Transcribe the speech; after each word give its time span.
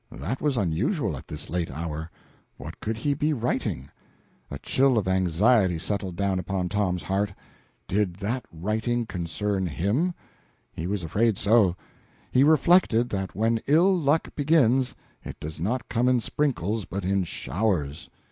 That 0.11 0.41
was 0.41 0.57
unusual 0.57 1.15
at 1.15 1.27
this 1.27 1.47
late 1.47 1.69
hour. 1.69 2.09
What 2.57 2.79
could 2.79 2.97
he 2.97 3.13
be 3.13 3.33
writing? 3.33 3.89
A 4.49 4.57
chill 4.57 4.97
of 4.97 5.07
anxiety 5.07 5.77
settled 5.77 6.15
down 6.15 6.39
upon 6.39 6.69
Tom's 6.69 7.03
heart. 7.03 7.31
Did 7.87 8.15
that 8.15 8.43
writing 8.51 9.05
concern 9.05 9.67
him? 9.67 10.15
He 10.71 10.87
was 10.87 11.03
afraid 11.03 11.37
so. 11.37 11.75
He 12.31 12.43
reflected 12.43 13.09
that 13.09 13.35
when 13.35 13.61
ill 13.67 13.95
luck 13.95 14.33
begins, 14.35 14.95
it 15.23 15.39
does 15.39 15.59
not 15.59 15.87
come 15.87 16.09
in 16.09 16.19
sprinkles, 16.19 16.85
but 16.85 17.05
in 17.05 17.23
showers. 17.23 18.09